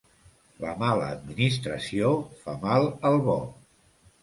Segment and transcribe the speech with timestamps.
[0.63, 2.11] La mala administració
[2.41, 3.39] fa mal al bo.